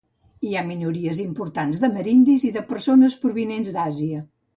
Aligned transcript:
Hi 0.45 0.51
ha 0.55 0.61
minories 0.69 1.19
importants 1.23 1.81
d'amerindis 1.83 2.45
i 2.47 2.51
de 2.55 2.63
persones 2.71 3.19
provinents 3.27 3.71
d'Àsia. 3.77 4.25